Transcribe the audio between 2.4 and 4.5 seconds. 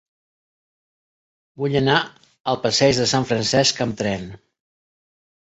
al passeig de Sant Francesc amb tren.